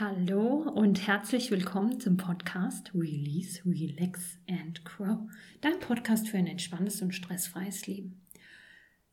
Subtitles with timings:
[0.00, 5.28] Hallo und herzlich willkommen zum Podcast Release, Relax and Grow.
[5.60, 8.18] Dein Podcast für ein entspanntes und stressfreies Leben.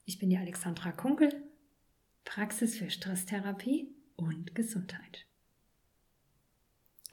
[0.05, 1.43] Ich bin die Alexandra Kunkel,
[2.23, 5.25] Praxis für Stresstherapie und Gesundheit.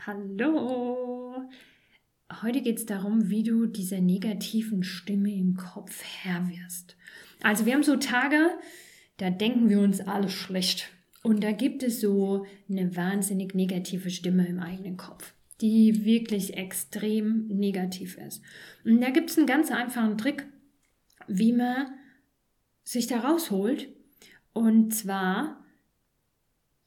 [0.06, 1.42] Hallo!
[2.42, 6.96] Heute geht es darum, wie du dieser negativen Stimme im Kopf Herr wirst.
[7.42, 8.56] Also wir haben so Tage,
[9.16, 10.92] da denken wir uns alles schlecht
[11.24, 17.46] und da gibt es so eine wahnsinnig negative Stimme im eigenen Kopf, die wirklich extrem
[17.46, 18.42] negativ ist.
[18.84, 20.46] Und da gibt es einen ganz einfachen Trick,
[21.26, 21.86] wie man
[22.82, 23.88] sich da rausholt.
[24.52, 25.64] Und zwar,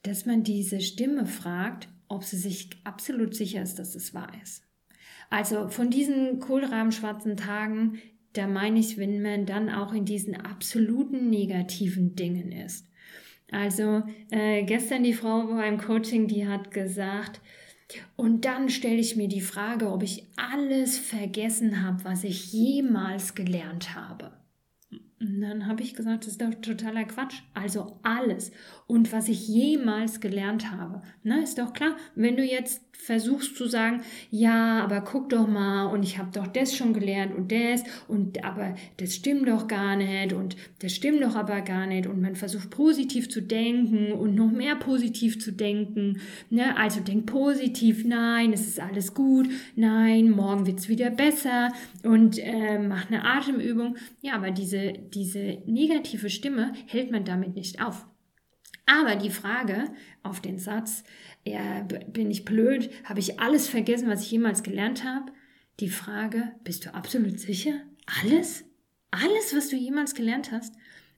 [0.04, 4.62] dass man diese Stimme fragt, ob sie sich absolut sicher ist, dass es wahr ist.
[5.32, 7.98] Also von diesen kohlrabenschwarzen Tagen,
[8.34, 12.85] da meine ich, wenn man dann auch in diesen absoluten negativen Dingen ist.
[13.52, 17.42] Also äh, gestern die Frau beim Coaching, die hat gesagt,
[18.16, 23.34] und dann stelle ich mir die Frage, ob ich alles vergessen habe, was ich jemals
[23.34, 24.32] gelernt habe.
[25.20, 27.41] Und dann habe ich gesagt, das ist doch totaler Quatsch.
[27.55, 28.51] Also alles.
[28.85, 31.01] Und was ich jemals gelernt habe.
[31.24, 34.01] Na, ist doch klar, wenn du jetzt versuchst zu sagen,
[34.32, 38.43] ja, aber guck doch mal und ich habe doch das schon gelernt und das und
[38.43, 42.35] aber das stimmt doch gar nicht und das stimmt doch aber gar nicht und man
[42.35, 46.20] versucht positiv zu denken und noch mehr positiv zu denken.
[46.49, 46.76] Ne?
[46.76, 51.71] Also denk positiv, nein, es ist alles gut, nein, morgen wird es wieder besser
[52.04, 53.96] und äh, mach eine Atemübung.
[54.21, 58.08] Ja, aber diese diese negative Stimme hält man damit nicht auf.
[58.86, 59.91] Aber die Frage
[60.24, 61.04] auf den Satz,
[61.46, 65.31] ja, bin ich blöd, habe ich alles vergessen, was ich jemals gelernt habe?
[65.80, 67.81] Die Frage, bist du absolut sicher?
[68.24, 68.64] Alles?
[69.12, 70.74] Alles, was du jemals gelernt hast?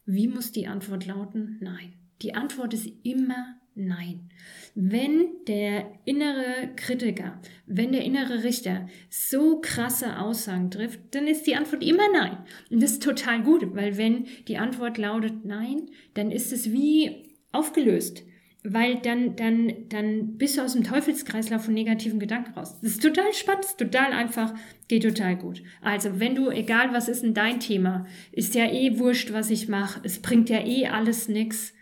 [0.05, 1.57] Wie muss die Antwort lauten?
[1.61, 1.93] Nein.
[2.21, 4.29] Die Antwort ist immer Nein.
[4.75, 11.55] Wenn der innere Kritiker, wenn der innere Richter so krasse Aussagen trifft, dann ist die
[11.55, 12.37] Antwort immer Nein.
[12.69, 17.29] Und das ist total gut, weil wenn die Antwort lautet Nein, dann ist es wie
[17.53, 18.23] aufgelöst.
[18.63, 22.77] Weil dann, dann, dann bist du aus dem Teufelskreislauf von negativen Gedanken raus.
[22.81, 24.53] Das ist total spannend, ist total einfach,
[24.89, 25.63] geht total gut.
[25.81, 29.69] Also, wenn du, egal was ist denn dein Thema, ist ja eh wurscht, was ich
[29.69, 31.73] mache, es bringt ja eh alles nichts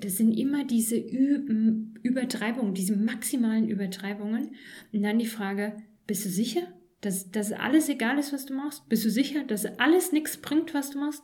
[0.00, 4.54] das sind immer diese Übertreibungen, diese maximalen Übertreibungen.
[4.92, 6.62] Und dann die Frage, bist du sicher,
[7.00, 8.88] dass, dass alles egal ist, was du machst?
[8.88, 11.22] Bist du sicher, dass alles nichts bringt, was du machst?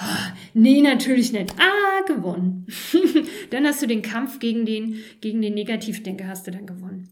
[0.00, 1.54] Oh, nee, natürlich nicht.
[1.58, 2.66] Ah, gewonnen.
[3.50, 7.08] dann hast du den Kampf gegen den, gegen den Negativdenker hast du dann gewonnen.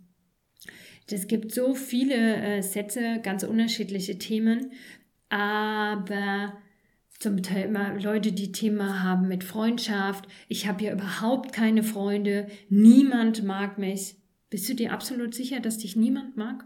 [1.10, 4.72] Es gibt so viele äh, Sätze, ganz unterschiedliche Themen,
[5.28, 6.56] aber
[7.22, 10.26] zum Thema Leute, die Thema haben mit Freundschaft.
[10.48, 12.48] Ich habe ja überhaupt keine Freunde.
[12.68, 14.16] Niemand mag mich.
[14.50, 16.64] Bist du dir absolut sicher, dass dich niemand mag?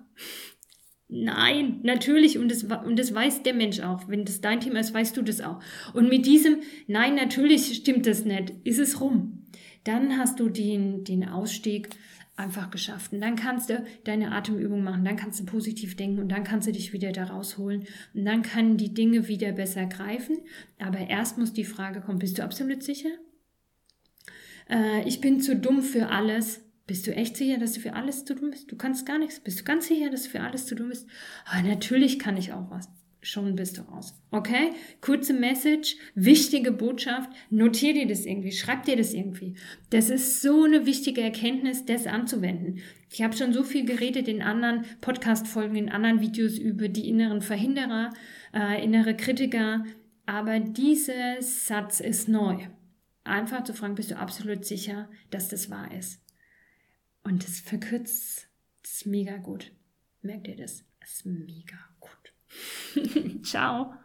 [1.08, 2.38] Nein, natürlich.
[2.38, 4.08] Und das, und das weiß der Mensch auch.
[4.08, 5.60] Wenn das dein Thema ist, weißt du das auch.
[5.92, 6.56] Und mit diesem
[6.86, 9.44] Nein, natürlich stimmt das nicht, ist es rum.
[9.84, 11.90] Dann hast du den, den Ausstieg
[12.36, 13.12] einfach geschafft.
[13.12, 16.68] Und dann kannst du deine Atemübung machen, dann kannst du positiv denken und dann kannst
[16.68, 17.86] du dich wieder da rausholen.
[18.14, 20.38] Und dann können die Dinge wieder besser greifen.
[20.78, 23.10] Aber erst muss die Frage kommen, bist du absolut sicher?
[24.68, 26.62] Äh, ich bin zu dumm für alles.
[26.86, 28.70] Bist du echt sicher, dass du für alles zu dumm bist?
[28.70, 29.40] Du kannst gar nichts.
[29.40, 31.08] Bist du ganz sicher, dass du für alles zu dumm bist?
[31.50, 32.88] Oh, natürlich kann ich auch was
[33.26, 34.14] schon bist du raus.
[34.30, 34.72] Okay?
[35.00, 39.56] Kurze Message, wichtige Botschaft, notier dir das irgendwie, schreib dir das irgendwie.
[39.90, 42.80] Das ist so eine wichtige Erkenntnis, das anzuwenden.
[43.12, 47.42] Ich habe schon so viel geredet in anderen Podcast-Folgen, in anderen Videos über die inneren
[47.42, 48.12] Verhinderer,
[48.54, 49.84] äh, innere Kritiker,
[50.26, 52.66] aber dieser Satz ist neu.
[53.24, 56.20] Einfach zu fragen, bist du absolut sicher, dass das wahr ist?
[57.24, 58.48] Und das verkürzt,
[58.84, 59.72] ist mega gut.
[60.22, 60.84] Merkt ihr das?
[61.00, 62.35] Das ist mega gut.
[63.44, 63.98] Ciao.